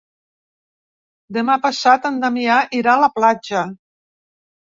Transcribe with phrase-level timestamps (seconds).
[1.37, 3.63] Demà passat en Damià irà a la platja.